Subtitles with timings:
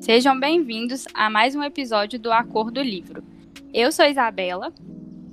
[0.00, 3.22] Sejam bem-vindos a mais um episódio do Acordo Livro.
[3.72, 4.72] Eu sou Isabela.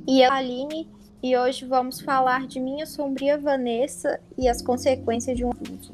[0.06, 0.86] E eu, Aline,
[1.24, 5.94] e hoje vamos falar de Minha Sombria Vanessa e as consequências de um abuso.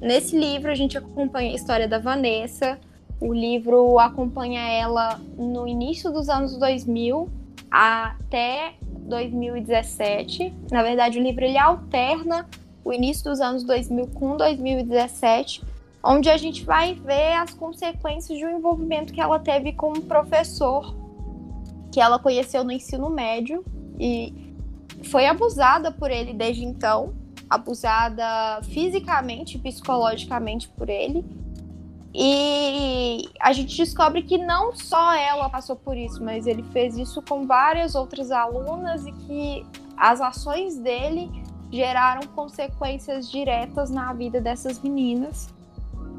[0.00, 2.78] Nesse livro, a gente acompanha a história da Vanessa.
[3.20, 7.28] O livro acompanha ela no início dos anos 2000
[7.68, 10.54] até 2017.
[10.70, 12.48] Na verdade, o livro ele alterna
[12.84, 15.62] o início dos anos 2000 com 2017,
[16.02, 20.00] onde a gente vai ver as consequências de um envolvimento que ela teve com um
[20.00, 20.94] professor
[21.92, 23.64] que ela conheceu no ensino médio
[23.98, 24.54] e
[25.04, 27.12] foi abusada por ele desde então,
[27.48, 31.24] abusada fisicamente e psicologicamente por ele.
[32.12, 37.22] E a gente descobre que não só ela passou por isso, mas ele fez isso
[37.22, 41.30] com várias outras alunas e que as ações dele
[41.70, 45.48] geraram consequências diretas na vida dessas meninas.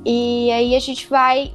[0.05, 1.53] E aí a gente vai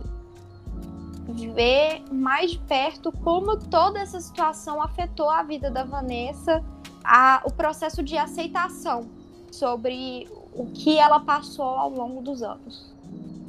[1.55, 6.62] ver mais de perto como toda essa situação afetou a vida da Vanessa,
[7.05, 9.11] a, o processo de aceitação
[9.50, 12.94] sobre o que ela passou ao longo dos anos.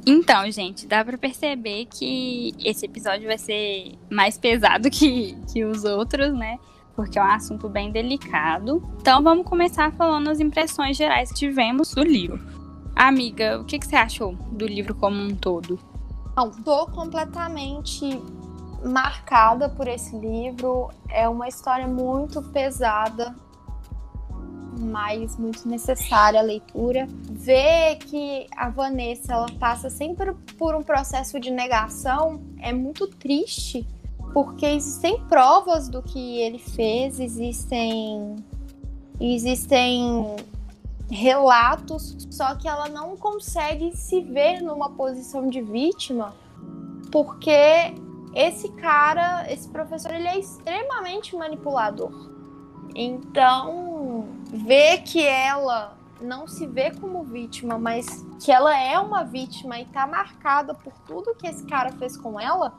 [0.06, 5.84] Então, gente, dá para perceber que esse episódio vai ser mais pesado que, que os
[5.84, 6.58] outros, né?
[6.96, 8.82] Porque é um assunto bem delicado.
[9.00, 12.57] Então, vamos começar falando as impressões gerais que tivemos do livro.
[12.98, 15.78] Amiga, o que, que você achou do livro como um todo?
[16.64, 18.20] Tô completamente
[18.84, 20.90] marcada por esse livro.
[21.08, 23.36] É uma história muito pesada,
[24.80, 27.06] mas muito necessária a leitura.
[27.30, 33.86] Ver que a Vanessa ela passa sempre por um processo de negação é muito triste,
[34.32, 38.34] porque existem provas do que ele fez, existem
[39.20, 40.34] existem
[41.10, 46.34] relatos, só que ela não consegue se ver numa posição de vítima,
[47.10, 47.94] porque
[48.34, 52.12] esse cara, esse professor, ele é extremamente manipulador.
[52.94, 58.06] Então, ver que ela não se vê como vítima, mas
[58.40, 62.38] que ela é uma vítima e tá marcada por tudo que esse cara fez com
[62.38, 62.74] ela,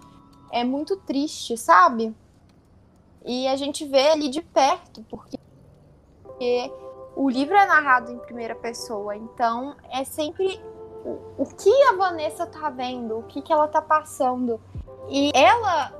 [0.52, 2.14] é muito triste, sabe?
[3.26, 5.40] E a gente vê ali de perto, porque
[7.20, 10.58] o livro é narrado em primeira pessoa, então é sempre
[11.04, 14.58] o, o que a Vanessa tá vendo, o que, que ela tá passando.
[15.10, 15.92] E ela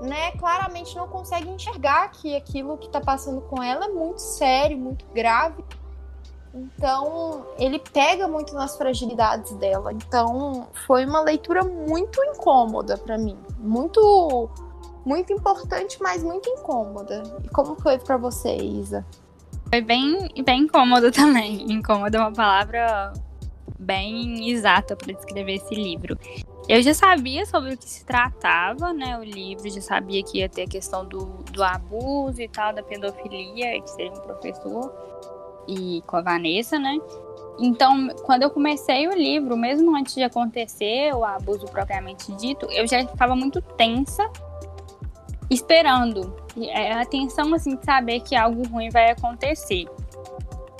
[0.00, 4.78] né, claramente não consegue enxergar que aquilo que está passando com ela é muito sério,
[4.78, 5.62] muito grave.
[6.54, 9.92] Então, ele pega muito nas fragilidades dela.
[9.92, 14.48] Então, foi uma leitura muito incômoda para mim, muito
[15.04, 17.22] muito importante, mas muito incômoda.
[17.44, 19.04] E como foi para você, Isa?
[19.74, 21.66] Foi bem bem incômodo também.
[21.68, 23.12] Incômoda é uma palavra
[23.76, 26.16] bem exata para descrever esse livro.
[26.68, 29.18] Eu já sabia sobre o que se tratava, né?
[29.18, 32.84] O livro, já sabia que ia ter a questão do, do abuso e tal, da
[32.84, 34.94] pedofilia, que seria um professor,
[35.66, 36.96] e com a Vanessa, né?
[37.58, 42.86] Então, quando eu comecei o livro, mesmo antes de acontecer o abuso propriamente dito, eu
[42.86, 44.22] já estava muito tensa,
[45.54, 46.34] esperando.
[46.56, 49.86] É, a tensão, assim, de saber que algo ruim vai acontecer.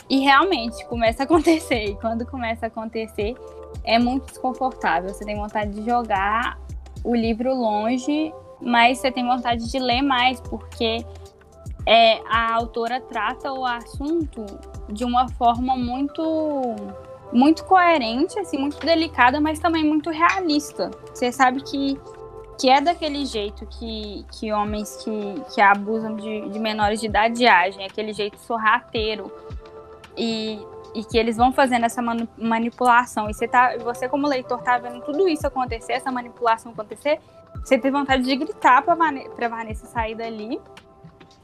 [0.09, 1.85] E realmente começa a acontecer.
[1.85, 3.35] E quando começa a acontecer,
[3.83, 5.13] é muito desconfortável.
[5.13, 6.59] Você tem vontade de jogar
[7.03, 11.05] o livro longe, mas você tem vontade de ler mais, porque
[11.87, 14.45] é, a autora trata o assunto
[14.89, 16.23] de uma forma muito
[17.33, 20.91] muito coerente, assim, muito delicada, mas também muito realista.
[21.13, 21.99] Você sabe que,
[22.59, 27.47] que é daquele jeito que, que homens que, que abusam de, de menores de idade
[27.47, 29.33] agem, aquele jeito sorrateiro.
[30.17, 30.59] E
[30.95, 32.01] e que eles vão fazendo essa
[32.39, 33.29] manipulação.
[33.29, 37.21] E você, tá, você, como leitor, tá vendo tudo isso acontecer, essa manipulação acontecer,
[37.65, 40.61] você tem vontade de gritar pra, Vane pra Vanessa sair dali.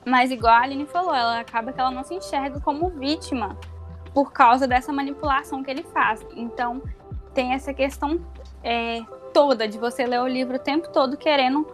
[0.07, 3.59] Mas igual a Aline falou, ela acaba que ela não se enxerga como vítima
[4.15, 6.25] por causa dessa manipulação que ele faz.
[6.37, 6.81] Então,
[7.35, 8.21] tem essa questão
[8.63, 11.67] é, toda de você ler o livro o tempo todo querendo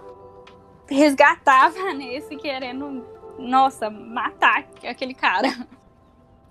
[0.88, 3.04] resgatar a Vanessa e querendo,
[3.38, 5.48] nossa, matar aquele cara.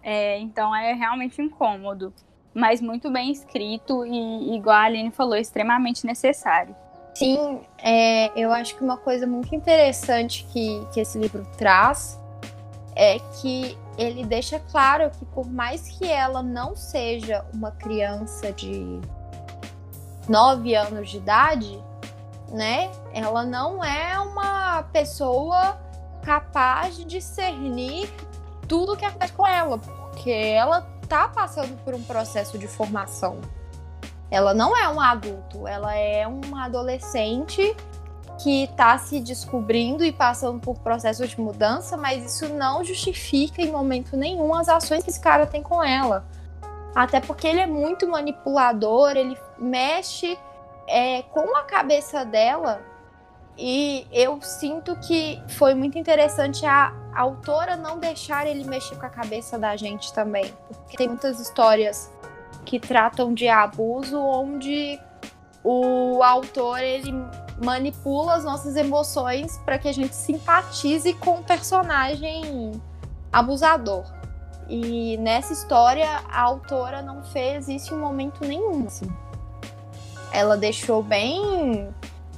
[0.07, 2.13] É, então é realmente incômodo,
[2.53, 6.75] mas muito bem escrito e, igual a Aline falou, extremamente necessário.
[7.15, 12.21] Sim, é, eu acho que uma coisa muito interessante que, que esse livro traz
[12.95, 18.99] é que ele deixa claro que por mais que ela não seja uma criança de
[20.27, 21.83] 9 anos de idade,
[22.49, 22.91] né?
[23.13, 25.77] Ela não é uma pessoa
[26.23, 28.11] capaz de discernir
[28.67, 33.39] tudo que acontece com ela, porque ela tá passando por um processo de formação.
[34.31, 37.75] Ela não é um adulto, ela é uma adolescente
[38.41, 43.71] que está se descobrindo e passando por processos de mudança, mas isso não justifica em
[43.71, 46.25] momento nenhum as ações que esse cara tem com ela.
[46.93, 50.37] Até porque ele é muito manipulador, ele mexe
[50.87, 52.81] é, com a cabeça dela
[53.57, 59.05] e eu sinto que foi muito interessante a, a autora não deixar ele mexer com
[59.05, 60.53] a cabeça da gente também.
[60.67, 62.11] Porque tem muitas histórias
[62.65, 64.99] que tratam de abuso onde
[65.63, 67.13] o autor ele
[67.63, 72.73] manipula as nossas emoções para que a gente simpatize com o personagem
[73.31, 74.03] abusador.
[74.67, 78.85] E nessa história a autora não fez isso em momento nenhum.
[78.85, 79.07] Assim.
[80.35, 81.89] Ela deixou bem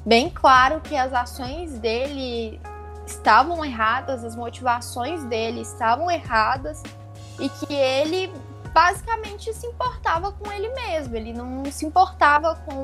[0.05, 2.61] bem claro que as ações dele
[3.05, 6.81] estavam erradas, as motivações dele estavam erradas
[7.39, 8.31] e que ele
[8.73, 11.15] basicamente se importava com ele mesmo.
[11.15, 12.83] Ele não se importava com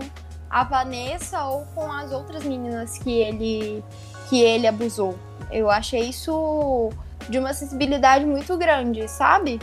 [0.49, 3.83] a Vanessa ou com as outras meninas que ele
[4.27, 5.17] que ele abusou.
[5.51, 6.89] Eu achei isso
[7.29, 9.59] de uma sensibilidade muito grande, sabe?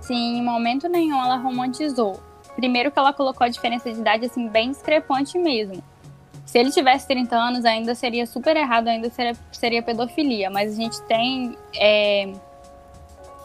[0.00, 2.20] Sim, em momento nenhum ela romantizou.
[2.56, 5.84] Primeiro que ela colocou a diferença de idade assim bem discrepante mesmo.
[6.46, 10.48] Se ele tivesse 30 anos, ainda seria super errado, ainda seria, seria pedofilia.
[10.48, 11.56] Mas a gente tem.
[11.74, 12.32] É,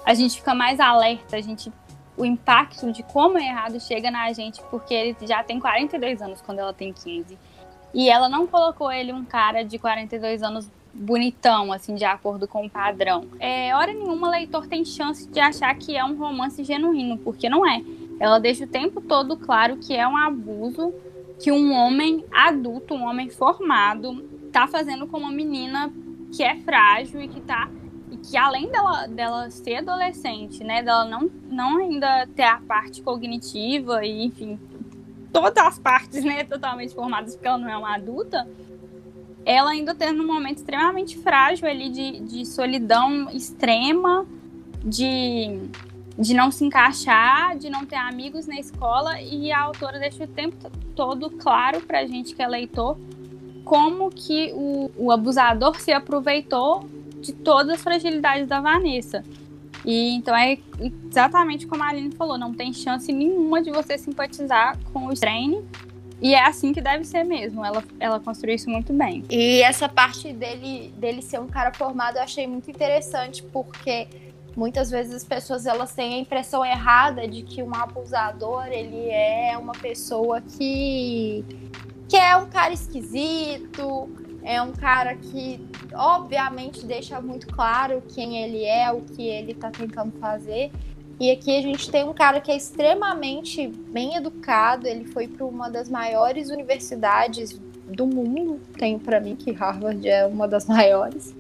[0.06, 1.72] a gente fica mais alerta, a gente.
[2.16, 6.42] O impacto de como é errado chega na gente, porque ele já tem 42 anos
[6.42, 7.38] quando ela tem 15.
[7.94, 12.66] E ela não colocou ele um cara de 42 anos bonitão, assim, de acordo com
[12.66, 13.28] o padrão.
[13.40, 17.66] É, hora nenhuma leitor tem chance de achar que é um romance genuíno, porque não
[17.66, 17.82] é.
[18.22, 20.94] Ela deixa o tempo todo claro que é um abuso
[21.40, 25.92] que um homem adulto, um homem formado, tá fazendo com uma menina
[26.32, 27.68] que é frágil e que tá
[28.12, 33.02] e que além dela, dela ser adolescente, né, dela não, não ainda ter a parte
[33.02, 34.60] cognitiva e enfim,
[35.34, 38.48] todas as partes, né, totalmente formadas porque ela não é uma adulta,
[39.44, 44.28] ela ainda tendo um momento extremamente frágil ali de, de solidão extrema,
[44.84, 45.60] de
[46.18, 50.28] de não se encaixar, de não ter amigos na escola, e a autora deixa o
[50.28, 52.98] tempo todo claro pra gente que é leitor
[53.64, 56.88] como que o, o abusador se aproveitou
[57.22, 59.24] de todas as fragilidades da Vanessa.
[59.86, 60.58] E então é
[61.08, 65.64] exatamente como a Aline falou, não tem chance nenhuma de você simpatizar com o Strain.
[66.22, 67.66] E é assim que deve ser mesmo.
[67.66, 69.24] Ela, ela construiu isso muito bem.
[69.28, 74.08] E essa parte dele, dele ser um cara formado eu achei muito interessante, porque
[74.56, 79.58] muitas vezes as pessoas elas têm a impressão errada de que um abusador ele é
[79.58, 81.46] uma pessoa que
[82.10, 84.10] que é um cara esquisito,
[84.44, 89.72] é um cara que obviamente deixa muito claro quem ele é, o que ele está
[89.72, 90.72] tentando fazer.
[91.22, 95.46] E aqui a gente tem um cara que é extremamente bem educado, ele foi para
[95.46, 97.58] uma das maiores universidades
[97.88, 101.34] do mundo, tenho para mim que Harvard é uma das maiores.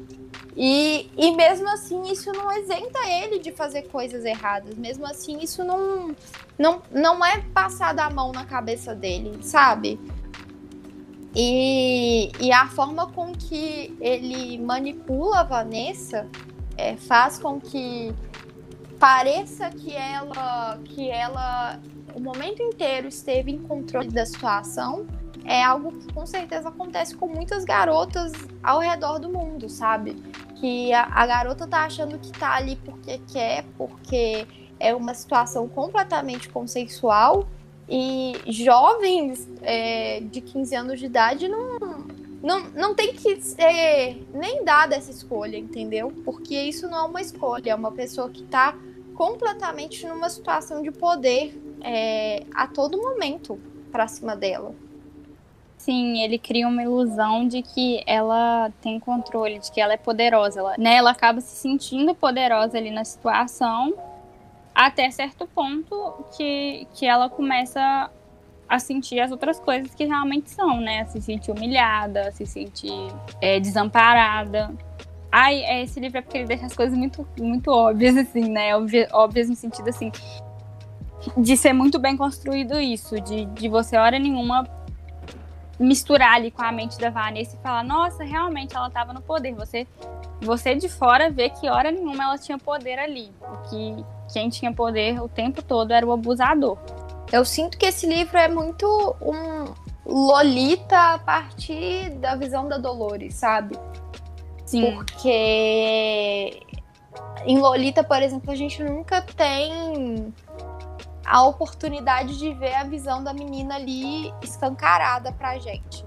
[0.55, 4.75] E, e mesmo assim, isso não isenta ele de fazer coisas erradas.
[4.75, 6.15] Mesmo assim, isso não,
[6.57, 9.99] não, não é passar a mão na cabeça dele, sabe?
[11.33, 16.27] E, e a forma com que ele manipula a Vanessa
[16.77, 18.13] é, faz com que
[18.99, 21.79] pareça que ela, que ela
[22.13, 25.07] o momento inteiro esteve em controle da situação.
[25.45, 30.15] É algo que com certeza acontece com muitas garotas ao redor do mundo, sabe?
[30.61, 34.45] que a, a garota tá achando que tá ali porque quer, porque
[34.79, 37.47] é uma situação completamente consensual
[37.89, 41.79] e jovens é, de 15 anos de idade não,
[42.43, 46.13] não, não tem que ser nem dada essa escolha, entendeu?
[46.23, 48.77] Porque isso não é uma escolha, é uma pessoa que tá
[49.15, 53.59] completamente numa situação de poder é, a todo momento
[53.91, 54.75] para cima dela.
[55.81, 60.59] Sim, ele cria uma ilusão de que ela tem controle, de que ela é poderosa.
[60.59, 63.91] Ela, né, ela acaba se sentindo poderosa ali na situação,
[64.75, 68.11] até certo ponto que, que ela começa
[68.69, 71.01] a sentir as outras coisas que realmente são, né?
[71.01, 73.11] A se sentir humilhada, a se sentir
[73.41, 74.71] é, desamparada.
[75.31, 78.69] Ai, é, esse livro é porque ele deixa as coisas muito, muito óbvias, assim, né?
[79.11, 80.11] Óbvias no sentido, assim,
[81.35, 84.63] de ser muito bem construído isso, de, de você, hora nenhuma,
[85.81, 89.53] misturar ali com a mente da Vanessa e falar, nossa, realmente ela estava no poder.
[89.55, 89.87] Você,
[90.39, 93.31] você de fora vê que hora nenhuma ela tinha poder ali.
[93.69, 96.77] Que quem tinha poder o tempo todo era o abusador.
[97.31, 98.85] Eu sinto que esse livro é muito
[99.21, 99.73] um
[100.05, 103.77] Lolita a partir da visão da Dolores, sabe?
[104.65, 104.95] Sim.
[104.95, 106.61] Porque
[107.45, 110.33] em Lolita, por exemplo, a gente nunca tem
[111.31, 116.05] a oportunidade de ver a visão da menina ali escancarada pra gente.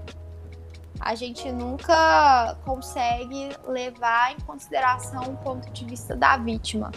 [0.99, 6.91] A gente nunca consegue levar em consideração o ponto de vista da vítima.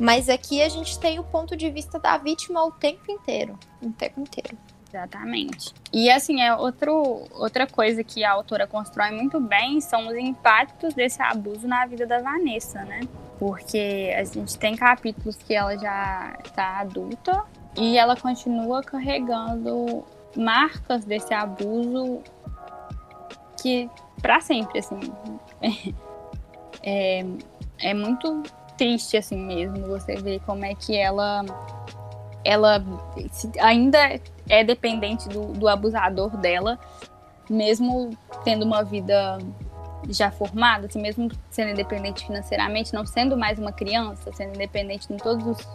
[0.00, 3.56] Mas aqui a gente tem o ponto de vista da vítima o tempo inteiro.
[3.80, 4.58] O tempo inteiro.
[4.88, 5.72] Exatamente.
[5.92, 10.94] E assim, é outro, outra coisa que a autora constrói muito bem são os impactos
[10.94, 13.02] desse abuso na vida da Vanessa, né?
[13.42, 17.42] Porque a gente tem capítulos que ela já está adulta
[17.76, 20.04] e ela continua carregando
[20.36, 22.22] marcas desse abuso
[23.60, 25.00] que para sempre, assim.
[26.84, 27.24] É,
[27.78, 28.42] é muito
[28.76, 31.44] triste assim mesmo você ver como é que ela
[32.44, 32.84] ela
[33.60, 36.80] ainda é dependente do, do abusador dela,
[37.48, 38.10] mesmo
[38.42, 39.38] tendo uma vida
[40.08, 45.16] já formada, assim, mesmo sendo independente financeiramente, não sendo mais uma criança, sendo independente em
[45.16, 45.68] todos os.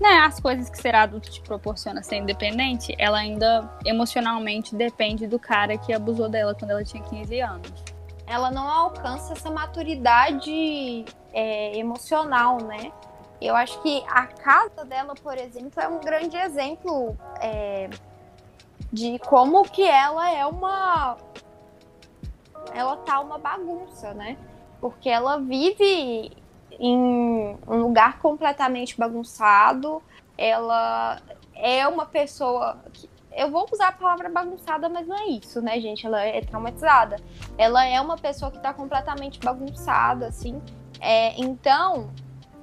[0.00, 5.38] Né, as coisas que ser adulto te proporciona ser independente, ela ainda emocionalmente depende do
[5.38, 7.84] cara que abusou dela quando ela tinha 15 anos.
[8.26, 11.04] Ela não alcança essa maturidade
[11.34, 12.90] é, emocional, né?
[13.40, 17.88] Eu acho que a casa dela, por exemplo, é um grande exemplo é,
[18.92, 21.16] de como que ela é uma.
[22.74, 24.36] Ela tá uma bagunça, né?
[24.80, 26.32] Porque ela vive
[26.70, 30.02] em um lugar completamente bagunçado.
[30.36, 31.20] Ela
[31.54, 32.78] é uma pessoa.
[32.92, 36.06] Que, eu vou usar a palavra bagunçada, mas não é isso, né, gente?
[36.06, 37.16] Ela é traumatizada.
[37.56, 40.60] Ela é uma pessoa que tá completamente bagunçada, assim.
[41.00, 42.10] É, então,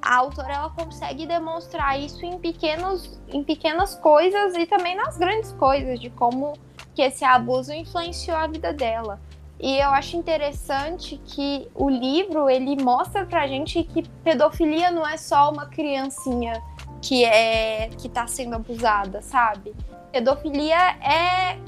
[0.02, 5.52] a autora ela consegue demonstrar isso em pequenos em pequenas coisas e também nas grandes
[5.54, 6.54] coisas de como
[6.94, 9.20] que esse abuso influenciou a vida dela.
[9.60, 15.18] E eu acho interessante que o livro ele mostra pra gente que pedofilia não é
[15.18, 16.62] só uma criancinha
[17.02, 19.76] que é que tá sendo abusada, sabe?
[20.12, 21.60] Pedofilia é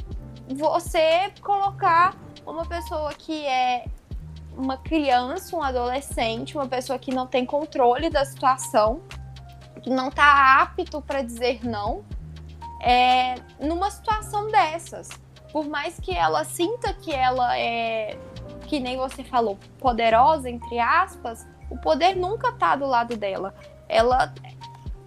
[0.55, 2.15] você colocar
[2.45, 3.85] uma pessoa que é
[4.55, 9.01] uma criança, um adolescente, uma pessoa que não tem controle da situação,
[9.81, 12.03] que não está apto para dizer não,
[12.81, 15.09] é, numa situação dessas.
[15.51, 18.17] Por mais que ela sinta que ela é,
[18.67, 23.53] que nem você falou, poderosa, entre aspas, o poder nunca tá do lado dela.
[23.87, 24.33] Ela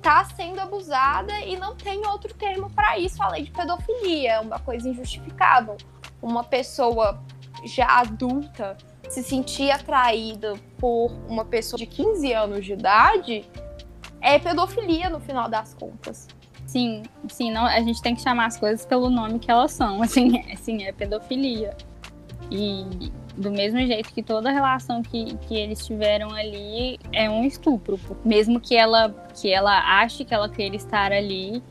[0.01, 4.59] tá sendo abusada e não tem outro termo para isso além de pedofilia, é uma
[4.59, 5.77] coisa injustificável.
[6.21, 7.23] Uma pessoa
[7.65, 8.77] já adulta
[9.09, 13.49] se sentir atraída por uma pessoa de 15 anos de idade
[14.21, 16.27] é pedofilia no final das contas.
[16.73, 20.01] Sim, sim, não, a gente tem que chamar as coisas pelo nome que elas são,
[20.03, 21.77] assim, é, assim, é pedofilia.
[22.51, 28.01] E do mesmo jeito que toda relação que, que eles tiveram ali é um estupro,
[28.25, 31.63] mesmo que ela que ela ache que ela queira estar ali,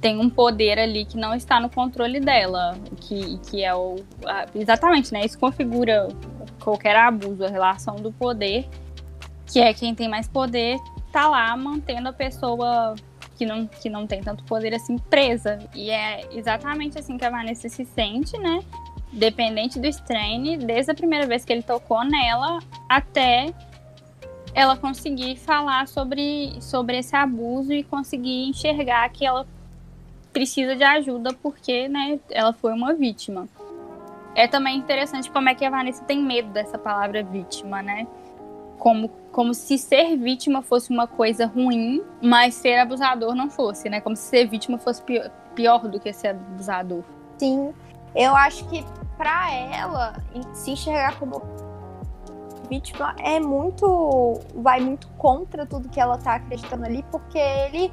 [0.00, 3.96] tem um poder ali que não está no controle dela, que, que é o.
[4.54, 5.24] Exatamente, né?
[5.24, 6.08] Isso configura
[6.62, 8.68] qualquer abuso, a relação do poder,
[9.46, 10.78] que é quem tem mais poder
[11.12, 12.94] tá lá mantendo a pessoa
[13.40, 15.58] que não, que não tem tanto poder assim presa.
[15.74, 18.60] E é exatamente assim que a Vanessa se sente, né?
[19.10, 23.46] Dependente do Strain, desde a primeira vez que ele tocou nela até
[24.54, 29.46] ela conseguir falar sobre, sobre esse abuso e conseguir enxergar que ela
[30.34, 33.48] precisa de ajuda porque, né, ela foi uma vítima.
[34.34, 38.06] É também interessante como é que a Vanessa tem medo dessa palavra vítima, né?
[38.78, 44.00] Como, como se ser vítima fosse uma coisa ruim, mas ser abusador não fosse, né?
[44.00, 47.02] Como se ser vítima fosse pior, pior do que ser abusador.
[47.38, 47.72] Sim,
[48.14, 48.84] eu acho que
[49.16, 50.14] para ela
[50.52, 51.42] se enxergar como
[52.68, 57.92] vítima é muito vai muito contra tudo que ela tá acreditando ali, porque ele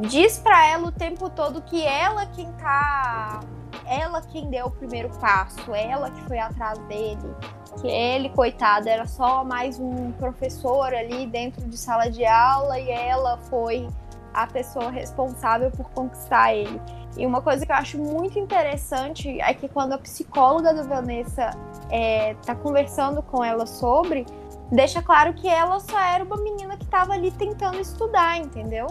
[0.00, 3.40] diz para ela o tempo todo que ela quem tá
[3.86, 7.34] ela quem deu o primeiro passo, ela que foi atrás dele,
[7.80, 12.90] que ele, coitado, era só mais um professor ali dentro de sala de aula e
[12.90, 13.88] ela foi
[14.34, 16.80] a pessoa responsável por conquistar ele.
[17.16, 21.50] E uma coisa que eu acho muito interessante é que quando a psicóloga da Vanessa
[21.90, 24.26] é, tá conversando com ela sobre,
[24.70, 28.88] deixa claro que ela só era uma menina que estava ali tentando estudar, entendeu?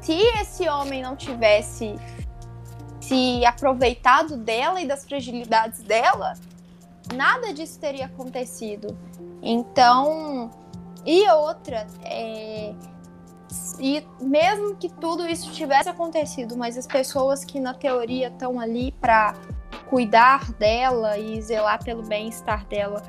[0.00, 1.94] se esse homem não tivesse
[3.00, 6.34] se aproveitado dela e das fragilidades dela,
[7.14, 8.96] nada disso teria acontecido.
[9.42, 10.50] Então,
[11.04, 12.74] e outra, é,
[13.78, 18.92] e mesmo que tudo isso tivesse acontecido, mas as pessoas que na teoria estão ali
[18.92, 19.34] para
[19.88, 23.02] cuidar dela e zelar pelo bem-estar dela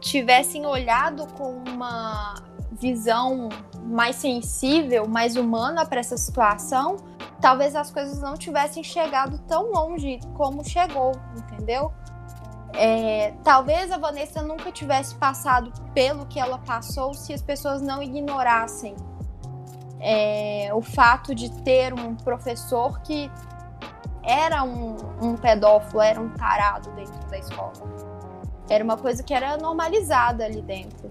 [0.00, 2.34] tivessem olhado com uma
[2.72, 3.48] visão
[3.84, 6.96] mais sensível, mais humana para essa situação,
[7.40, 11.92] talvez as coisas não tivessem chegado tão longe como chegou, entendeu?
[12.72, 18.00] É, talvez a Vanessa nunca tivesse passado pelo que ela passou se as pessoas não
[18.02, 18.94] ignorassem
[20.00, 23.30] é, o fato de ter um professor que
[24.22, 27.72] era um, um pedófilo, era um tarado dentro da escola.
[28.68, 31.10] Era uma coisa que era normalizada ali dentro.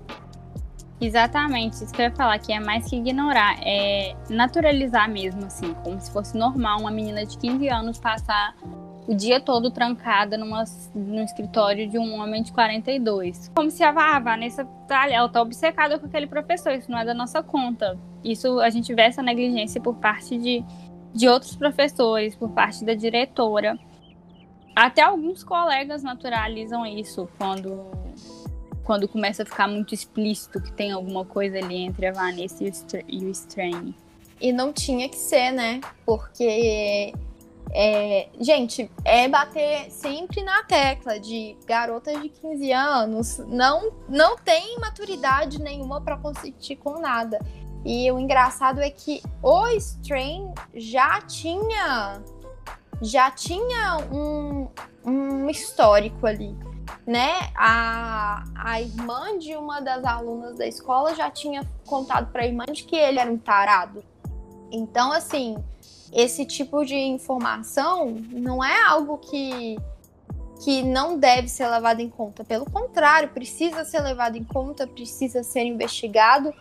[1.01, 5.74] Exatamente, isso que eu ia falar, que é mais que ignorar, é naturalizar mesmo, assim,
[5.75, 8.53] como se fosse normal uma menina de 15 anos passar
[9.10, 10.63] o dia todo trancada numa,
[10.94, 13.50] no escritório de um homem de 42.
[13.56, 17.06] Como se a, a Vanessa tá, ela tá obcecada com aquele professor, isso não é
[17.06, 17.98] da nossa conta.
[18.24, 20.63] Isso a gente vê essa negligência por parte de,
[21.12, 23.79] de outros professores, por parte da diretora.
[24.75, 27.89] Até alguns colegas naturalizam isso quando
[28.89, 32.63] quando começa a ficar muito explícito que tem alguma coisa ali entre a Vanessa
[33.08, 33.93] e o Strain.
[34.41, 35.79] E não tinha que ser, né?
[36.03, 37.13] Porque
[37.72, 44.79] é, gente, é bater sempre na tecla de garotas de 15 anos não, não tem
[44.79, 47.38] maturidade nenhuma para competir com nada.
[47.86, 52.24] E o engraçado é que o Strain já tinha
[53.03, 54.67] já tinha um,
[55.05, 56.58] um histórico ali
[57.10, 57.50] né?
[57.56, 62.66] A, a irmã de uma das alunas da escola já tinha contado para a irmã
[62.72, 64.04] de que ele era um tarado.
[64.72, 65.58] Então, assim,
[66.13, 69.75] esse tipo de informação não é algo que
[70.63, 72.44] que não deve ser levado em conta.
[72.44, 76.54] Pelo contrário, precisa ser levado em conta, precisa ser investigado.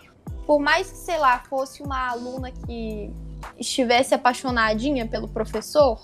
[0.46, 3.12] Por mais que, sei lá, fosse uma aluna que
[3.58, 6.00] estivesse apaixonadinha pelo professor,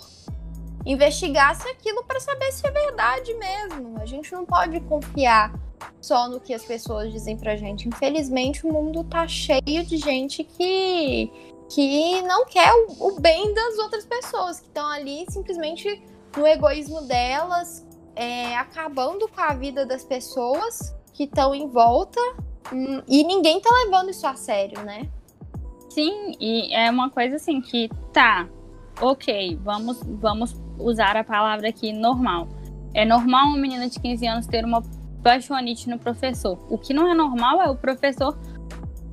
[0.85, 3.99] investigasse aquilo para saber se é verdade mesmo.
[4.00, 5.53] A gente não pode confiar
[6.00, 7.88] só no que as pessoas dizem pra gente.
[7.88, 11.31] Infelizmente, o mundo tá cheio de gente que
[11.69, 16.03] que não quer o, o bem das outras pessoas, que estão ali simplesmente
[16.37, 22.21] no egoísmo delas, é, acabando com a vida das pessoas que estão em volta
[22.73, 25.08] hum, e ninguém tá levando isso a sério, né?
[25.89, 28.49] Sim, e é uma coisa assim que tá,
[29.00, 32.49] ok, vamos, vamos usar a palavra aqui normal.
[32.93, 34.82] É normal uma menina de 15 anos ter uma
[35.23, 36.58] paixonite no professor.
[36.69, 38.39] O que não é normal é o professor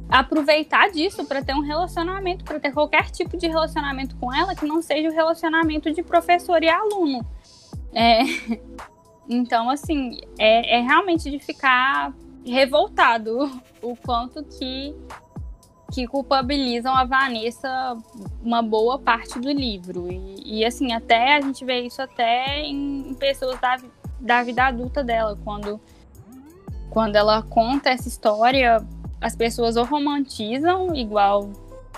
[0.10, 4.65] aproveitar disso para ter um relacionamento, para ter qualquer tipo de relacionamento com ela que
[4.65, 7.26] não seja o relacionamento de professor e aluno.
[7.93, 8.19] É...
[9.30, 12.13] Então, assim, é, é realmente de ficar
[12.45, 13.50] revoltado
[13.82, 14.93] o quanto que
[15.91, 17.97] que culpabilizam a Vanessa
[18.41, 20.10] uma boa parte do livro.
[20.10, 23.77] E, e assim, até a gente vê isso até em, pessoas da,
[24.19, 25.80] da vida adulta dela, quando,
[26.89, 28.84] quando ela conta essa história,
[29.19, 31.49] as pessoas ou romantizam, igual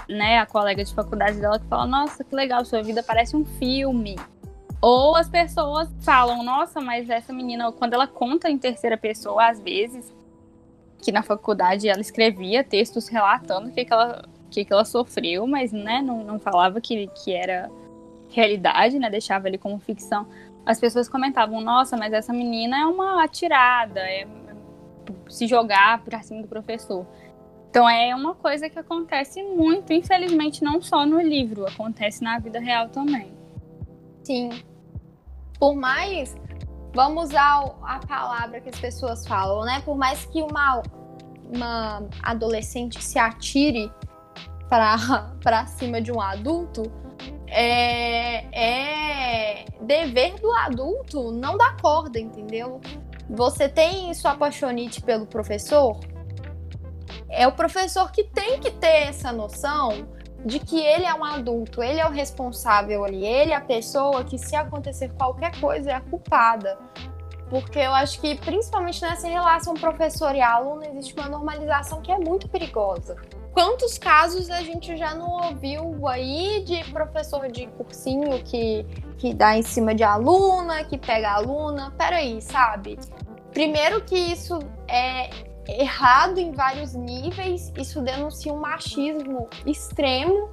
[0.09, 3.45] né, a colega de faculdade dela que fala, nossa, que legal, sua vida parece um
[3.45, 4.17] filme.
[4.81, 9.59] Ou as pessoas falam, nossa, mas essa menina, quando ela conta em terceira pessoa, às
[9.59, 10.13] vezes,
[11.03, 15.45] que na faculdade ela escrevia textos relatando o que, que, ela, que, que ela sofreu,
[15.45, 17.69] mas né, não, não falava que, que era
[18.29, 19.09] realidade, né?
[19.09, 20.25] Deixava ele como ficção.
[20.65, 24.25] As pessoas comentavam, nossa, mas essa menina é uma atirada, é
[25.27, 27.05] se jogar pra cima do professor.
[27.69, 32.59] Então é uma coisa que acontece muito, infelizmente, não só no livro, acontece na vida
[32.59, 33.33] real também.
[34.23, 34.51] Sim.
[35.59, 36.33] Por mais
[36.93, 39.81] vamos usar a palavra que as pessoas falam, né?
[39.83, 40.83] Por mais que uma,
[41.53, 43.91] uma adolescente se atire
[44.69, 46.83] para cima de um adulto,
[47.47, 52.79] é, é dever do adulto não dar corda, entendeu?
[53.29, 55.99] Você tem sua apaixonite pelo professor?
[57.29, 60.07] É o professor que tem que ter essa noção
[60.45, 64.23] de que ele é um adulto, ele é o responsável ali, ele é a pessoa
[64.23, 66.77] que, se acontecer qualquer coisa, é a culpada.
[67.49, 72.17] Porque eu acho que, principalmente nessa relação professor e aluno, existe uma normalização que é
[72.17, 73.15] muito perigosa.
[73.53, 78.83] Quantos casos a gente já não ouviu aí de professor de cursinho que,
[79.17, 81.93] que dá em cima de aluna, que pega aluna?
[81.95, 82.97] Peraí, sabe?
[83.51, 85.29] Primeiro que isso é
[85.67, 90.49] errado em vários níveis, isso denuncia um machismo extremo,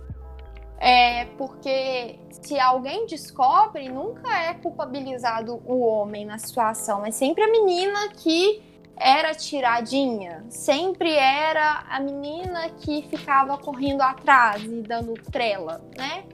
[0.79, 7.51] é, porque se alguém descobre, nunca é culpabilizado o homem na situação, é sempre a
[7.51, 8.63] menina que
[8.97, 16.25] era tiradinha, sempre era a menina que ficava correndo atrás e dando trela, né?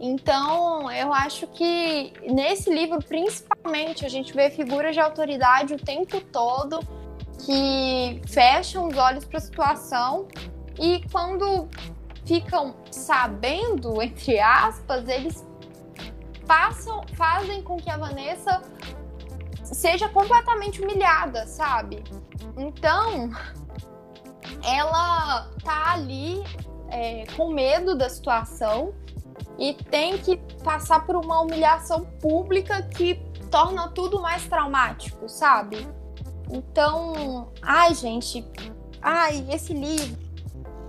[0.00, 6.20] Então, eu acho que nesse livro, principalmente, a gente vê figuras de autoridade o tempo
[6.20, 6.80] todo
[7.44, 10.28] que fecham os olhos para a situação
[10.78, 11.68] E quando
[12.24, 15.44] ficam sabendo, entre aspas, eles
[16.46, 18.62] passam, fazem com que a Vanessa
[19.64, 22.04] seja completamente humilhada, sabe?
[22.56, 23.30] Então,
[24.62, 26.42] ela tá ali
[26.90, 28.94] é, com medo da situação
[29.58, 33.14] e tem que passar por uma humilhação pública que
[33.50, 35.86] torna tudo mais traumático, sabe?
[36.50, 38.44] Então, ai, gente,
[39.02, 40.18] ai, esse livro,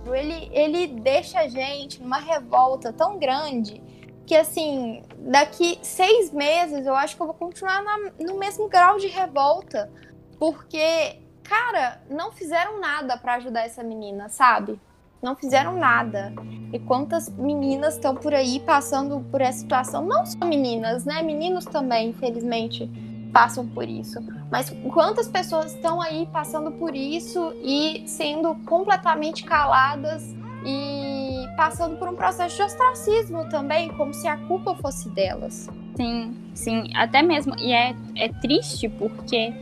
[0.06, 3.82] ele, ele deixa a gente numa revolta tão grande
[4.26, 8.96] que, assim, daqui seis meses eu acho que eu vou continuar na, no mesmo grau
[8.96, 9.90] de revolta,
[10.38, 14.80] porque, cara, não fizeram nada para ajudar essa menina, sabe?
[15.20, 16.32] Não fizeram nada.
[16.72, 20.06] E quantas meninas estão por aí passando por essa situação?
[20.06, 21.20] Não só meninas, né?
[21.20, 24.20] Meninos também, infelizmente passam por isso.
[24.50, 32.08] Mas quantas pessoas estão aí passando por isso e sendo completamente caladas e passando por
[32.08, 35.68] um processo de ostracismo também, como se a culpa fosse delas.
[35.96, 37.54] Sim, sim, até mesmo.
[37.58, 39.52] E é, é triste porque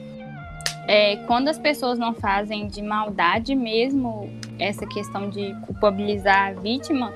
[0.87, 7.13] é, quando as pessoas não fazem de maldade mesmo essa questão de culpabilizar a vítima,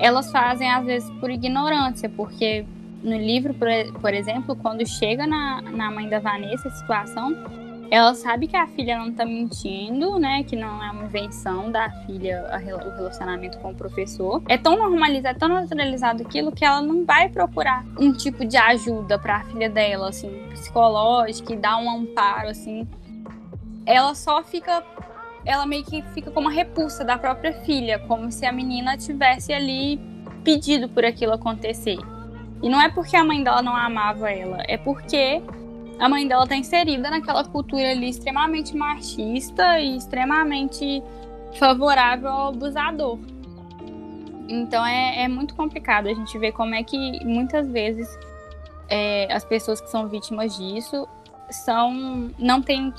[0.00, 2.64] elas fazem às vezes por ignorância, porque
[3.04, 3.68] no livro, por,
[4.00, 7.36] por exemplo, quando chega na, na mãe da Vanessa a situação,
[7.90, 10.42] ela sabe que a filha não tá mentindo, né?
[10.42, 14.42] Que não é uma invenção da filha o relacionamento com o professor.
[14.48, 18.56] É tão normalizado, é tão naturalizado aquilo que ela não vai procurar um tipo de
[18.56, 22.88] ajuda para a filha dela, assim, psicológica e dar um amparo, assim.
[23.84, 24.82] Ela só fica.
[25.44, 29.52] Ela meio que fica como uma repulsa da própria filha, como se a menina tivesse
[29.52, 30.00] ali
[30.42, 31.98] pedido por aquilo acontecer.
[32.64, 35.42] E não é porque a mãe dela não amava ela, é porque
[35.98, 41.02] a mãe dela tá inserida naquela cultura ali extremamente machista e extremamente
[41.58, 43.18] favorável ao abusador.
[44.48, 48.08] Então é, é muito complicado a gente ver como é que muitas vezes
[48.88, 51.06] é, as pessoas que são vítimas disso
[51.50, 52.94] são não tem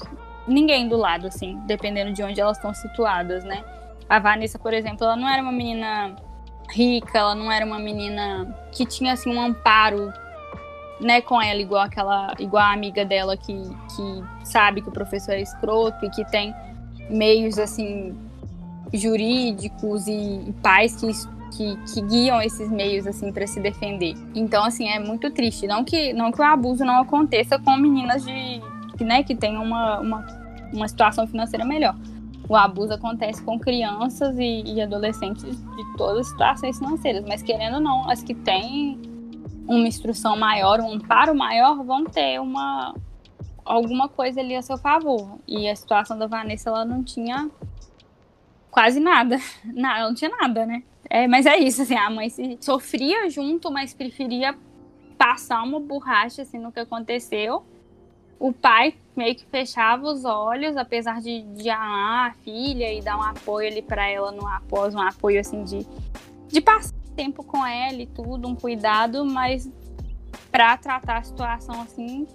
[0.47, 3.65] ninguém do lado assim, dependendo de onde elas estão situadas, né?
[4.08, 6.15] A Vanessa, por exemplo, ela não era uma menina
[6.69, 10.12] rica, ela não era uma menina que tinha assim um amparo,
[10.99, 15.34] né, com ela igual aquela, igual a amiga dela que, que sabe que o professor
[15.34, 16.54] é escroto e que tem
[17.10, 18.15] meios assim
[18.93, 20.12] jurídicos e,
[20.47, 21.12] e pais que,
[21.56, 24.15] que, que guiam esses meios assim para se defender.
[24.34, 28.23] Então assim é muito triste, não que não que o abuso não aconteça com meninas
[28.23, 28.62] de
[29.04, 30.25] né, que tem uma, uma,
[30.71, 31.95] uma situação financeira melhor
[32.47, 37.75] o abuso acontece com crianças e, e, adolescentes de todas as situações financeiras, mas querendo
[37.75, 38.99] ou não, as que têm
[39.67, 42.93] uma instrução maior, um amparo maior, vão ter uma
[43.63, 45.39] alguma coisa ali a seu favor.
[45.47, 47.49] E a situação da Vanessa, ela não tinha
[48.69, 50.84] quase nada, não, não tinha nada, né?
[51.10, 52.27] É, mas é isso, assim, a mãe
[52.60, 54.55] sofria junto, mas preferia
[55.17, 57.63] passar uma borracha assim no que aconteceu
[58.39, 63.17] o pai meio que fechava os olhos, apesar de, de amar a filha e dar
[63.17, 65.88] um apoio ali para ela no após um apoio assim de,
[66.47, 69.69] de passar tempo com ela e tudo, um cuidado, mas
[70.51, 72.28] para tratar a situação assim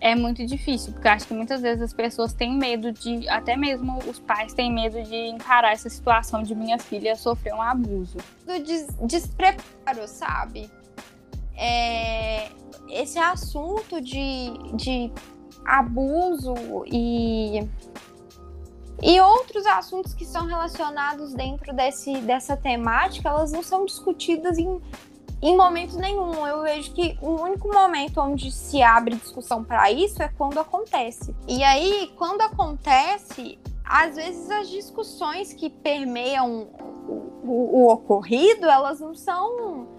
[0.00, 3.98] é muito difícil, porque acho que muitas vezes as pessoas têm medo de, até mesmo
[4.00, 8.18] os pais têm medo de encarar essa situação de minha filha sofrer um abuso.
[8.46, 10.70] Do des despreparo, sabe?
[11.56, 12.50] É,
[12.88, 15.10] esse assunto de, de
[15.64, 16.54] abuso
[16.86, 17.66] e,
[19.02, 24.80] e outros assuntos que são relacionados dentro desse, dessa temática, elas não são discutidas em,
[25.42, 26.46] em momento nenhum.
[26.46, 31.34] Eu vejo que o único momento onde se abre discussão para isso é quando acontece.
[31.48, 36.68] E aí, quando acontece, às vezes as discussões que permeiam
[37.08, 39.93] o, o, o ocorrido, elas não são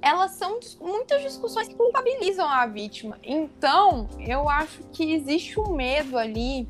[0.00, 3.18] elas são muitas discussões que culpabilizam a vítima.
[3.22, 6.66] Então, eu acho que existe um medo ali,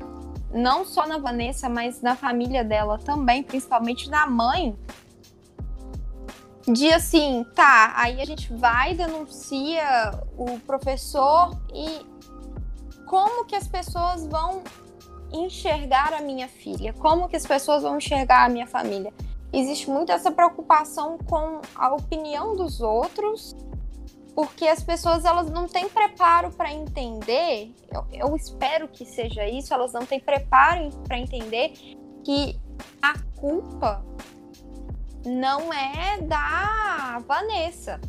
[0.51, 4.75] não só na Vanessa, mas na família dela também, principalmente na mãe,
[6.67, 12.05] de assim, tá, aí a gente vai, denuncia o professor e
[13.05, 14.63] como que as pessoas vão
[15.31, 16.93] enxergar a minha filha?
[16.93, 19.13] Como que as pessoas vão enxergar a minha família?
[19.51, 23.55] Existe muito essa preocupação com a opinião dos outros,
[24.35, 27.73] porque as pessoas elas não têm preparo para entender.
[27.91, 29.73] Eu, eu, espero que seja isso.
[29.73, 31.73] Elas não têm preparo para entender
[32.23, 32.57] que
[33.01, 34.03] a culpa
[35.25, 37.99] não é da Vanessa.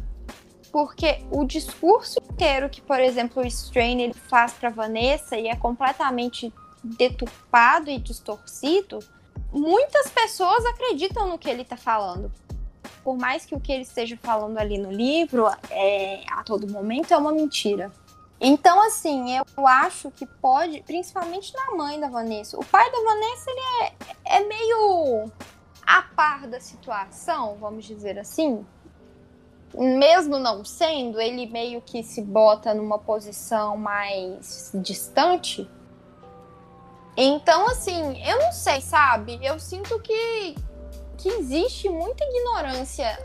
[0.70, 5.56] Porque o discurso inteiro que, por exemplo, o Strain ele faz para Vanessa e é
[5.56, 9.00] completamente deturpado e distorcido,
[9.52, 12.30] muitas pessoas acreditam no que ele está falando.
[13.02, 17.12] Por mais que o que ele esteja falando ali no livro, é, a todo momento,
[17.12, 17.90] é uma mentira.
[18.40, 22.58] Então, assim, eu acho que pode, principalmente na mãe da Vanessa.
[22.58, 25.30] O pai da Vanessa, ele é, é meio
[25.86, 28.64] a par da situação, vamos dizer assim.
[29.74, 35.68] Mesmo não sendo, ele meio que se bota numa posição mais distante.
[37.22, 39.38] Então, assim, eu não sei, sabe?
[39.42, 40.54] Eu sinto que,
[41.18, 43.18] que existe muita ignorância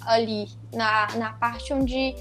[0.00, 2.12] ali na, na parte onde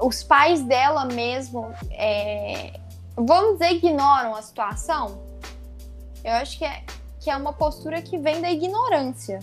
[0.00, 2.72] os pais dela mesmo, é,
[3.16, 5.22] vamos dizer, ignoram a situação.
[6.24, 6.82] Eu acho que é,
[7.20, 9.38] que é uma postura que vem da ignorância,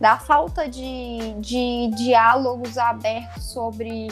[0.00, 4.08] da falta de, de diálogos abertos sobre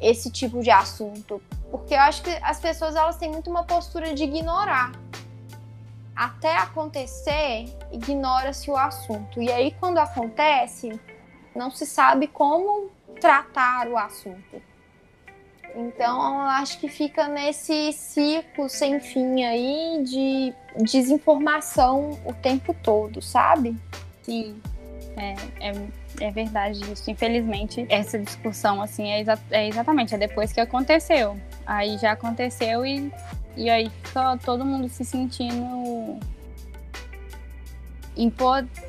[0.00, 1.42] esse tipo de assunto.
[1.72, 4.92] Porque eu acho que as pessoas elas têm muito uma postura de ignorar.
[6.14, 9.40] Até acontecer, ignora-se o assunto.
[9.40, 11.00] E aí, quando acontece,
[11.56, 14.62] não se sabe como tratar o assunto.
[15.74, 20.54] Então, acho que fica nesse ciclo sem fim aí de
[20.84, 23.74] desinformação o tempo todo, sabe?
[24.22, 24.60] Sim,
[25.16, 25.72] é, é,
[26.20, 27.10] é verdade isso.
[27.10, 31.38] Infelizmente, essa discussão, assim, é, exa é exatamente, é depois que aconteceu.
[31.66, 33.12] Aí já aconteceu e,
[33.56, 36.18] e aí fica todo mundo se sentindo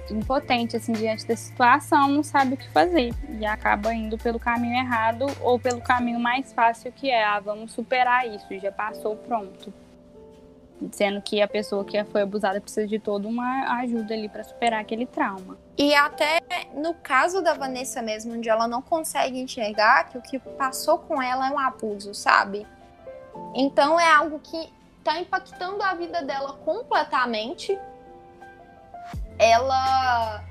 [0.10, 4.76] impotente assim diante da situação, não sabe o que fazer e acaba indo pelo caminho
[4.76, 9.74] errado ou pelo caminho mais fácil que é, ah, vamos superar isso, já passou, pronto.
[10.92, 14.82] Sendo que a pessoa que foi abusada precisa de toda uma ajuda ali para superar
[14.82, 15.58] aquele trauma.
[15.78, 16.40] E até
[16.76, 21.22] no caso da Vanessa mesmo, onde ela não consegue enxergar que o que passou com
[21.22, 22.68] ela é um abuso, sabe?
[23.56, 24.72] Então é algo que
[25.04, 27.78] tá impactando a vida dela completamente
[29.38, 30.44] ela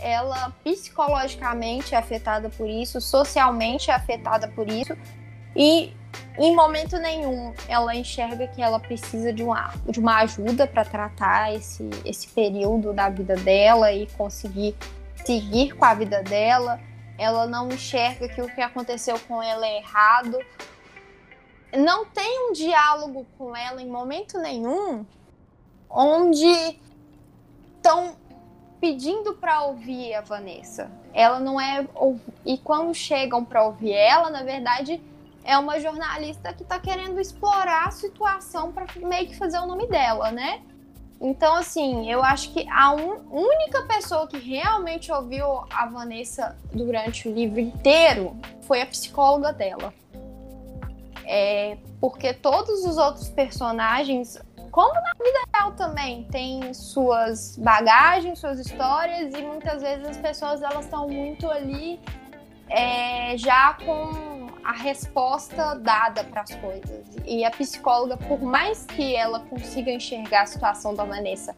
[0.00, 4.96] ela psicologicamente é afetada por isso, socialmente é afetada por isso
[5.56, 5.92] e
[6.38, 11.52] em momento nenhum ela enxerga que ela precisa de uma, de uma ajuda para tratar
[11.52, 14.76] esse, esse período da vida dela e conseguir
[15.24, 16.80] seguir com a vida dela.
[17.18, 20.38] Ela não enxerga que o que aconteceu com ela é errado.
[21.76, 25.04] Não tem um diálogo com ela em momento nenhum
[25.90, 26.78] onde
[27.76, 28.16] estão
[28.80, 30.90] pedindo para ouvir a Vanessa.
[31.12, 31.86] Ela não é
[32.44, 35.00] e quando chegam para ouvir ela, na verdade,
[35.48, 39.86] é uma jornalista que está querendo explorar a situação para meio que fazer o nome
[39.86, 40.60] dela, né?
[41.18, 43.16] Então, assim, eu acho que a un...
[43.30, 49.94] única pessoa que realmente ouviu a Vanessa durante o livro inteiro foi a psicóloga dela.
[51.24, 54.38] É, porque todos os outros personagens
[54.70, 60.60] como na vida real também, tem suas bagagens, suas histórias e muitas vezes as pessoas
[60.60, 61.98] elas estão muito ali
[62.68, 67.06] é, já com a resposta dada para as coisas.
[67.24, 71.54] E a psicóloga, por mais que ela consiga enxergar a situação da Vanessa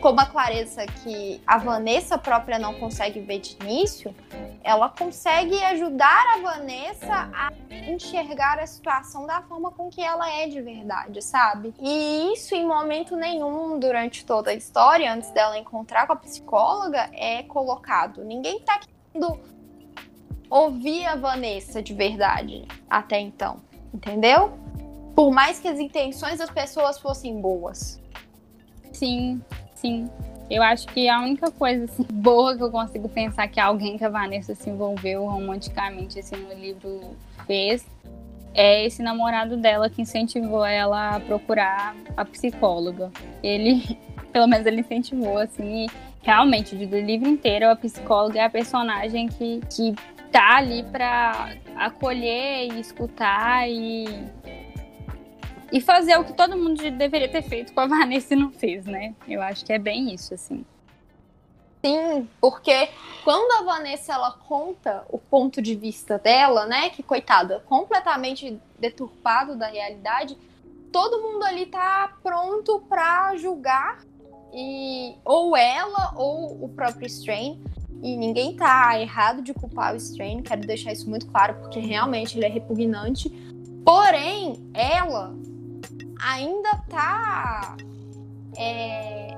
[0.00, 4.14] com uma clareza que a Vanessa própria não consegue ver de início,
[4.62, 7.50] ela consegue ajudar a Vanessa a
[7.90, 11.74] enxergar a situação da forma com que ela é de verdade, sabe?
[11.80, 17.08] E isso em momento nenhum durante toda a história, antes dela encontrar com a psicóloga,
[17.12, 18.24] é colocado.
[18.24, 18.80] Ninguém tá
[19.12, 19.40] querendo
[20.50, 23.56] ouvir a Vanessa de verdade até então,
[23.92, 24.52] entendeu?
[25.14, 28.00] Por mais que as intenções das pessoas fossem boas.
[28.92, 29.40] Sim,
[29.74, 30.08] sim.
[30.50, 34.04] Eu acho que a única coisa assim, boa que eu consigo pensar que alguém que
[34.04, 37.84] a Vanessa se envolveu romanticamente assim, no livro fez
[38.54, 43.10] é esse namorado dela que incentivou ela a procurar a psicóloga.
[43.42, 43.96] Ele,
[44.32, 45.86] pelo menos, ele incentivou, assim,
[46.22, 49.94] realmente, do livro inteiro, a psicóloga é a personagem que, que
[50.30, 54.06] tá ali para acolher e escutar e
[55.70, 58.86] e fazer o que todo mundo deveria ter feito com a Vanessa e não fez,
[58.86, 59.14] né?
[59.28, 60.64] Eu acho que é bem isso, assim.
[61.84, 62.88] Sim, porque
[63.22, 69.56] quando a Vanessa ela conta o ponto de vista dela, né, que coitada, completamente deturpado
[69.56, 70.36] da realidade,
[70.90, 74.00] todo mundo ali tá pronto para julgar
[74.52, 77.62] e ou ela ou o próprio Strain.
[78.02, 82.38] E ninguém tá errado de culpar o Strain, quero deixar isso muito claro, porque realmente
[82.38, 83.28] ele é repugnante.
[83.84, 85.34] Porém, ela
[86.20, 87.76] ainda tá
[88.56, 89.36] é,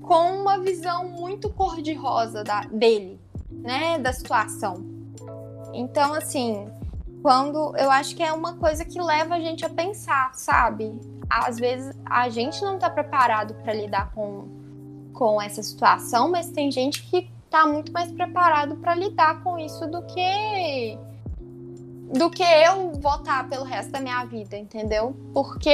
[0.00, 3.98] com uma visão muito cor-de-rosa dele, né?
[3.98, 4.84] Da situação.
[5.72, 6.68] Então, assim,
[7.22, 10.94] quando eu acho que é uma coisa que leva a gente a pensar, sabe?
[11.28, 14.64] Às vezes a gente não tá preparado para lidar com
[15.14, 19.86] com essa situação, mas tem gente que tá muito mais preparado para lidar com isso
[19.86, 20.98] do que
[22.18, 25.16] do que eu votar pelo resto da minha vida, entendeu?
[25.32, 25.70] Porque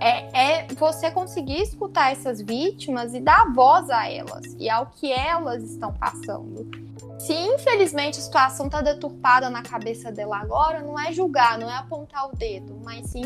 [0.00, 5.12] é, é, você conseguir escutar essas vítimas e dar voz a elas e ao que
[5.12, 6.70] elas estão passando.
[7.18, 11.78] Se infelizmente a situação está deturpada na cabeça dela agora, não é julgar, não é
[11.78, 13.24] apontar o dedo, mas sim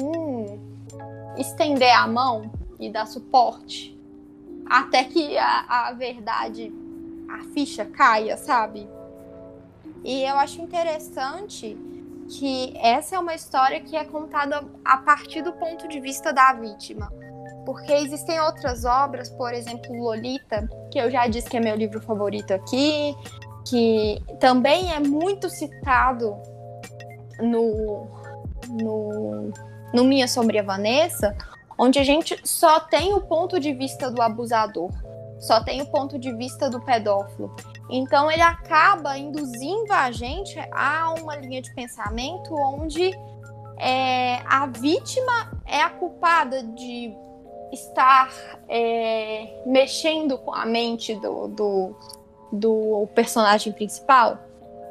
[1.37, 3.94] estender a mão e dar suporte
[4.66, 6.72] até que a, a verdade,
[7.34, 8.88] a ficha caia, sabe?
[10.04, 11.76] E eu acho interessante
[12.28, 16.52] que essa é uma história que é contada a partir do ponto de vista da
[16.52, 17.12] vítima.
[17.66, 22.00] Porque existem outras obras, por exemplo, Lolita, que eu já disse que é meu livro
[22.00, 23.14] favorito aqui,
[23.66, 26.36] que também é muito citado
[27.40, 28.06] no,
[28.68, 29.52] no,
[29.92, 31.34] no Minha Sombria Vanessa,
[31.78, 34.90] onde a gente só tem o ponto de vista do abusador,
[35.40, 37.54] só tem o ponto de vista do pedófilo.
[37.90, 43.12] Então ele acaba induzindo a gente a uma linha de pensamento onde
[43.78, 47.12] é, a vítima é a culpada de
[47.72, 48.32] estar
[48.68, 51.96] é, mexendo com a mente do, do,
[52.52, 54.38] do personagem principal.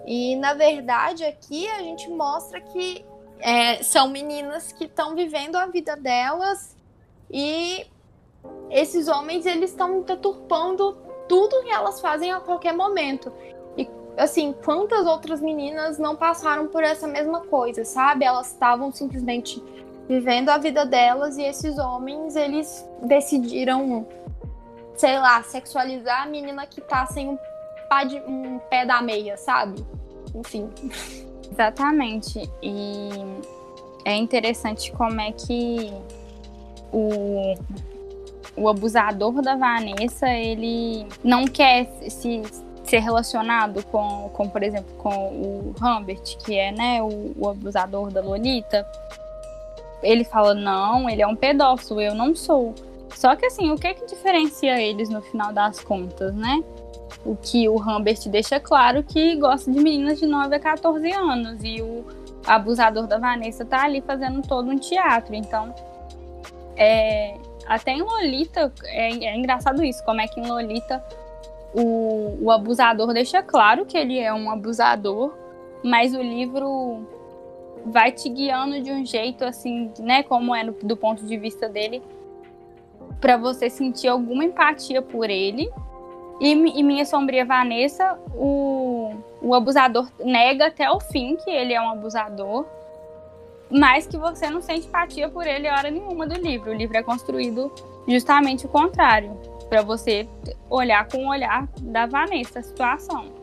[0.06, 3.06] E na verdade aqui a gente mostra que
[3.40, 6.76] é, são meninas que estão vivendo a vida delas
[7.32, 7.86] e
[8.70, 13.32] esses homens eles estão deturpando tudo que elas fazem a qualquer momento.
[13.78, 18.26] E assim, quantas outras meninas não passaram por essa mesma coisa, sabe?
[18.26, 19.64] Elas estavam simplesmente
[20.08, 24.06] vivendo a vida delas e esses homens, eles decidiram,
[24.96, 27.38] sei lá, sexualizar a menina que tá sem um,
[28.08, 29.86] de, um pé da meia, sabe?
[30.36, 30.70] Enfim.
[31.50, 32.50] Exatamente.
[32.62, 33.10] E
[34.04, 35.94] é interessante como é que
[36.92, 37.56] o
[38.56, 42.42] o abusador da Vanessa, ele não quer se
[42.84, 48.12] ser relacionado com, com por exemplo, com o Humbert, que é, né, o, o abusador
[48.12, 48.86] da Lolita.
[50.02, 52.76] Ele fala, não, ele é um pedófilo, eu não sou.
[53.16, 56.62] Só que assim, o que é que diferencia eles no final das contas, né?
[57.26, 61.64] O que o Humbert deixa claro que gosta de meninas de 9 a 14 anos.
[61.64, 62.06] E o
[62.46, 65.34] abusador da Vanessa tá ali fazendo todo um teatro.
[65.34, 65.74] Então,
[66.76, 71.04] é, até em Lolita, é, é engraçado isso, como é que em Lolita
[71.74, 75.34] o, o abusador deixa claro que ele é um abusador,
[75.84, 77.08] mas o livro
[77.86, 81.68] vai te guiando de um jeito assim, né, como é no, do ponto de vista
[81.68, 82.02] dele,
[83.20, 85.70] para você sentir alguma empatia por ele.
[86.40, 91.82] E, e, minha sombria Vanessa, o, o abusador nega até o fim que ele é
[91.82, 92.66] um abusador
[93.74, 96.72] mas que você não sente empatia por ele hora nenhuma do livro.
[96.72, 97.72] O livro é construído
[98.08, 99.36] justamente o contrário,
[99.68, 100.28] para você
[100.70, 103.34] olhar com o olhar da Vanessa a situação.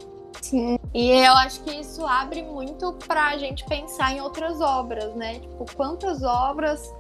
[0.40, 5.14] Sim, e eu acho que isso abre muito para a gente pensar em outras obras,
[5.14, 5.34] né?
[5.34, 6.94] Tipo, quantas obras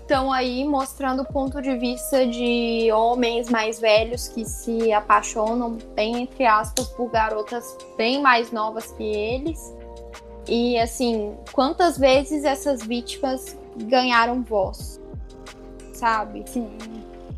[0.00, 6.22] estão aí mostrando o ponto de vista de homens mais velhos que se apaixonam, bem
[6.22, 9.74] entre aspas, por garotas bem mais novas que eles
[10.48, 15.00] e assim, quantas vezes essas vítimas ganharam voz?
[15.92, 16.44] Sabe?
[16.46, 16.76] Sim.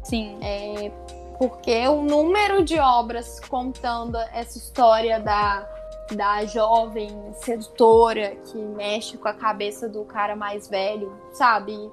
[0.03, 0.39] Sim.
[0.43, 0.91] É,
[1.39, 5.69] porque o número de obras contando essa história da,
[6.13, 11.91] da jovem sedutora que mexe com a cabeça do cara mais velho, sabe?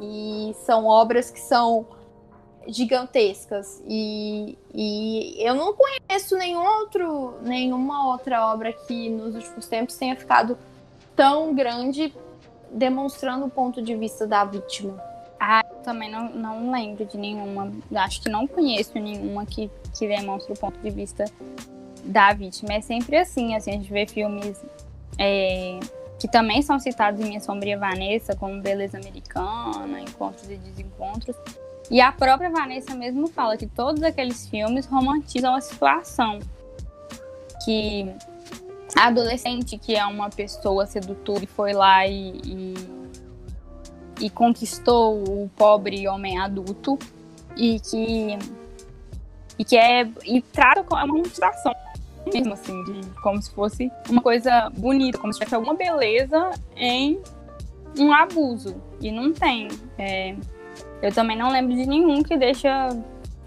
[0.00, 1.86] E são obras que são
[2.68, 9.96] gigantescas e, e eu não conheço nenhum outro, nenhuma outra obra que nos últimos tempos
[9.96, 10.58] tenha ficado
[11.16, 12.12] tão grande
[12.70, 15.00] demonstrando o ponto de vista da vítima.
[15.38, 20.52] Ah, também não, não lembro de nenhuma, acho que não conheço nenhuma que, que demonstre
[20.52, 21.24] o ponto de vista
[22.04, 22.74] da vítima.
[22.74, 24.64] É sempre assim, assim, a gente vê filmes
[25.18, 25.78] é,
[26.18, 31.36] que também são citados em Minha Sombria Vanessa, como Beleza Americana, Encontros e Desencontros,
[31.90, 36.40] e a própria Vanessa mesmo fala que todos aqueles filmes romantizam a situação.
[37.64, 38.10] Que
[38.96, 42.74] a adolescente, que é uma pessoa sedutora e foi lá e, e,
[44.20, 46.98] e conquistou o pobre homem adulto
[47.56, 48.38] e que
[49.56, 51.72] e que é e trata como uma situação
[52.32, 57.20] mesmo assim, de, como se fosse uma coisa bonita, como se tivesse alguma beleza em
[57.98, 59.68] um abuso e não tem.
[59.98, 60.34] É,
[61.04, 62.88] eu também não lembro de nenhum que deixa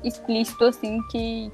[0.04, 1.52] explícito assim que,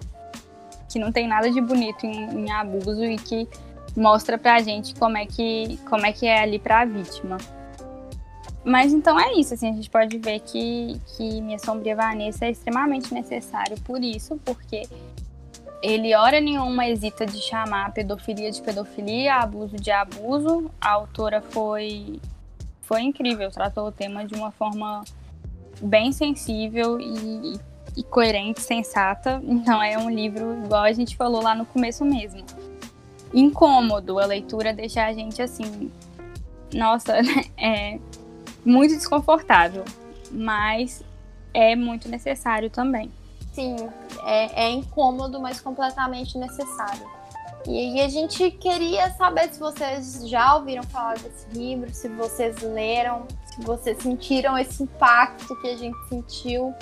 [0.90, 3.48] que não tem nada de bonito em, em abuso e que
[3.96, 7.38] mostra pra gente como é que, como é, que é ali pra vítima.
[8.66, 12.52] Mas então é isso, assim, a gente pode ver que, que Minha Sombria Vanessa é
[12.52, 14.84] extremamente necessário por isso, porque
[15.82, 20.70] ele hora nenhuma hesita de chamar pedofilia de pedofilia, abuso de abuso.
[20.82, 22.20] A autora foi
[22.82, 25.04] foi incrível, tratou o tema de uma forma
[25.82, 27.60] bem sensível e,
[27.96, 29.42] e coerente, sensata.
[29.44, 32.44] Então é um livro, igual a gente falou lá no começo mesmo.
[33.34, 35.92] Incômodo, a leitura deixa a gente assim,
[36.74, 37.14] nossa,
[37.58, 38.00] é
[38.66, 39.84] muito desconfortável,
[40.32, 41.04] mas
[41.54, 43.12] é muito necessário também.
[43.54, 43.76] Sim,
[44.26, 47.08] é, é incômodo, mas completamente necessário.
[47.68, 52.62] E, e a gente queria saber se vocês já ouviram falar desse livro, se vocês
[52.62, 53.26] leram,
[53.62, 56.74] vocês sentiram esse impacto que a gente sentiu,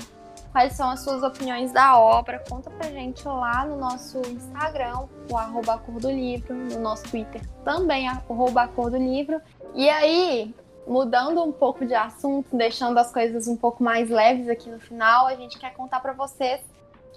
[0.52, 2.44] quais são as suas opiniões da obra.
[2.50, 7.42] Conta pra gente lá no nosso Instagram, o arroba cor do livro, no nosso Twitter
[7.64, 9.42] também, arroba cor do livro.
[9.74, 10.54] E aí,
[10.86, 15.28] mudando um pouco de assunto, deixando as coisas um pouco mais leves aqui no final,
[15.28, 16.62] a gente quer contar para vocês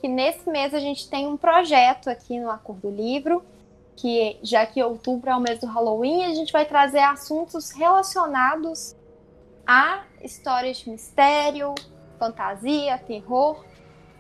[0.01, 3.43] que nesse mês a gente tem um projeto aqui no Acordo Livro,
[3.97, 8.95] que já que outubro é o mês do Halloween, a gente vai trazer assuntos relacionados
[9.67, 11.75] a histórias de mistério,
[12.19, 13.65] fantasia, terror.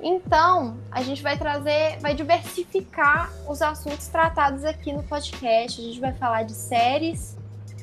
[0.01, 5.81] Então, a gente vai trazer, vai diversificar os assuntos tratados aqui no podcast.
[5.81, 7.37] A gente vai falar de séries,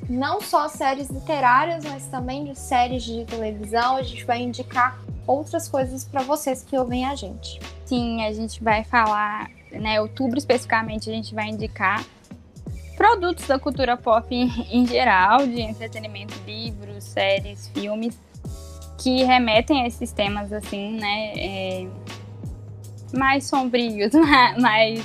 [0.09, 3.97] não só séries literárias, mas também de séries de televisão.
[3.97, 7.59] A gente vai indicar outras coisas para vocês que ouvem a gente.
[7.85, 12.03] Sim, a gente vai falar, né, outubro especificamente, a gente vai indicar
[13.01, 18.15] produtos da cultura pop em, em geral, de entretenimento, livros, séries, filmes,
[18.99, 21.87] que remetem a esses temas assim, né, é,
[23.11, 24.11] mais sombrios,
[24.61, 25.03] mais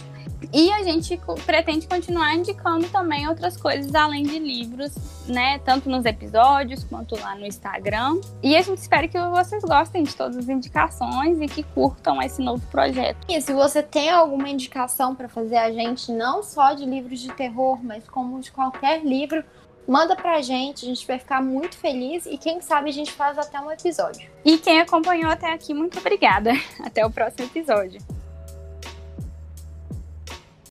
[0.53, 4.95] e a gente pretende continuar indicando também outras coisas além de livros,
[5.27, 5.59] né?
[5.61, 8.21] Tanto nos episódios quanto lá no Instagram.
[8.43, 12.43] E a gente espera que vocês gostem de todas as indicações e que curtam esse
[12.43, 13.19] novo projeto.
[13.29, 17.33] E se você tem alguma indicação para fazer a gente, não só de livros de
[17.33, 19.45] terror, mas como de qualquer livro,
[19.87, 23.39] manda pra gente, a gente vai ficar muito feliz e quem sabe a gente faz
[23.39, 24.29] até um episódio.
[24.45, 26.53] E quem acompanhou até aqui, muito obrigada.
[26.85, 28.16] Até o próximo episódio.